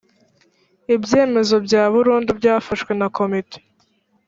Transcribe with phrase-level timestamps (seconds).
[0.95, 3.57] ibyemezo bya burundu byafashwe na komite